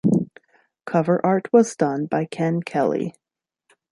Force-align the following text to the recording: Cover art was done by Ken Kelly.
Cover 0.87 1.23
art 1.23 1.53
was 1.53 1.75
done 1.75 2.07
by 2.07 2.25
Ken 2.25 2.63
Kelly. 2.63 3.13